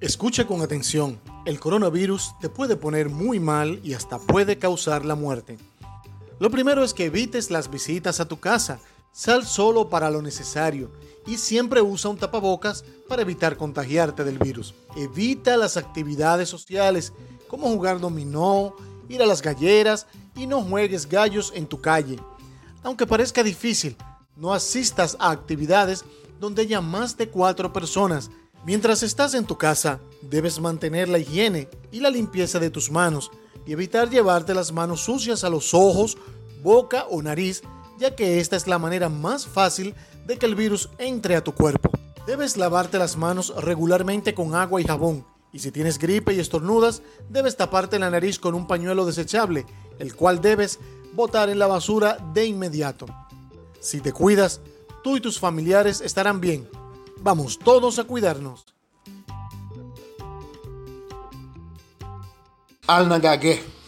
Escuche 0.00 0.46
con 0.46 0.62
atención, 0.62 1.20
el 1.44 1.60
coronavirus 1.60 2.32
te 2.40 2.48
puede 2.48 2.74
poner 2.74 3.10
muy 3.10 3.38
mal 3.38 3.80
y 3.84 3.92
hasta 3.92 4.18
puede 4.18 4.58
causar 4.58 5.04
la 5.04 5.14
muerte. 5.14 5.58
Lo 6.38 6.50
primero 6.50 6.82
es 6.82 6.94
que 6.94 7.04
evites 7.04 7.50
las 7.50 7.70
visitas 7.70 8.18
a 8.18 8.24
tu 8.24 8.40
casa, 8.40 8.80
sal 9.12 9.44
solo 9.44 9.90
para 9.90 10.08
lo 10.08 10.22
necesario 10.22 10.90
y 11.26 11.36
siempre 11.36 11.82
usa 11.82 12.10
un 12.10 12.16
tapabocas 12.16 12.82
para 13.10 13.20
evitar 13.20 13.58
contagiarte 13.58 14.24
del 14.24 14.38
virus. 14.38 14.74
Evita 14.96 15.58
las 15.58 15.76
actividades 15.76 16.48
sociales 16.48 17.12
como 17.46 17.68
jugar 17.68 18.00
dominó, 18.00 18.74
ir 19.10 19.22
a 19.22 19.26
las 19.26 19.42
galleras 19.42 20.06
y 20.34 20.46
no 20.46 20.62
juegues 20.62 21.10
gallos 21.10 21.52
en 21.54 21.66
tu 21.66 21.78
calle. 21.78 22.18
Aunque 22.82 23.06
parezca 23.06 23.42
difícil, 23.42 23.98
no 24.34 24.54
asistas 24.54 25.18
a 25.20 25.30
actividades 25.30 26.06
donde 26.40 26.62
haya 26.62 26.80
más 26.80 27.18
de 27.18 27.28
cuatro 27.28 27.70
personas 27.70 28.30
Mientras 28.64 29.02
estás 29.02 29.32
en 29.32 29.46
tu 29.46 29.56
casa, 29.56 30.00
debes 30.20 30.60
mantener 30.60 31.08
la 31.08 31.18
higiene 31.18 31.68
y 31.90 32.00
la 32.00 32.10
limpieza 32.10 32.58
de 32.58 32.68
tus 32.68 32.90
manos 32.90 33.30
y 33.64 33.72
evitar 33.72 34.10
llevarte 34.10 34.52
las 34.52 34.70
manos 34.70 35.00
sucias 35.00 35.44
a 35.44 35.48
los 35.48 35.72
ojos, 35.72 36.18
boca 36.62 37.06
o 37.08 37.22
nariz, 37.22 37.62
ya 37.98 38.14
que 38.14 38.38
esta 38.38 38.56
es 38.56 38.66
la 38.66 38.78
manera 38.78 39.08
más 39.08 39.46
fácil 39.46 39.94
de 40.26 40.36
que 40.36 40.44
el 40.44 40.54
virus 40.56 40.90
entre 40.98 41.36
a 41.36 41.44
tu 41.44 41.54
cuerpo. 41.54 41.90
Debes 42.26 42.58
lavarte 42.58 42.98
las 42.98 43.16
manos 43.16 43.54
regularmente 43.56 44.34
con 44.34 44.54
agua 44.54 44.80
y 44.82 44.84
jabón, 44.84 45.24
y 45.54 45.60
si 45.60 45.72
tienes 45.72 45.98
gripe 45.98 46.34
y 46.34 46.38
estornudas, 46.38 47.00
debes 47.30 47.56
taparte 47.56 47.98
la 47.98 48.10
nariz 48.10 48.38
con 48.38 48.54
un 48.54 48.66
pañuelo 48.66 49.06
desechable, 49.06 49.64
el 49.98 50.14
cual 50.14 50.42
debes 50.42 50.78
botar 51.14 51.48
en 51.48 51.58
la 51.58 51.66
basura 51.66 52.18
de 52.34 52.44
inmediato. 52.44 53.06
Si 53.80 54.02
te 54.02 54.12
cuidas, 54.12 54.60
tú 55.02 55.16
y 55.16 55.20
tus 55.22 55.40
familiares 55.40 56.02
estarán 56.02 56.42
bien 56.42 56.68
Vamos 57.22 57.58
todos 57.58 57.98
a 57.98 58.04
cuidarnos. 58.04 58.64
Alnagague, 62.86 63.62